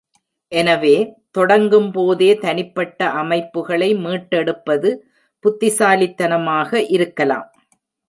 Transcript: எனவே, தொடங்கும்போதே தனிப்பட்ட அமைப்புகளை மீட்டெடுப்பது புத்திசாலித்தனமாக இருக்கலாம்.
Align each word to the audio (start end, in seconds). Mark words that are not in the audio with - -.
எனவே, 0.51 0.93
தொடங்கும்போதே 1.37 2.39
தனிப்பட்ட 2.39 3.09
அமைப்புகளை 3.15 3.93
மீட்டெடுப்பது 3.97 4.91
புத்திசாலித்தனமாக 5.45 6.87
இருக்கலாம். 6.89 7.47